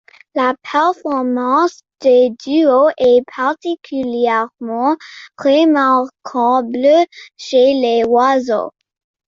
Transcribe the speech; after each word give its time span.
La 0.33 0.55
performance 0.63 1.83
des 1.99 2.31
duos 2.43 2.89
est 2.97 3.23
particulièrement 3.35 4.97
remarquable 5.37 7.05
chez 7.37 7.75
les 7.79 8.03
oiseaux. 8.05 8.71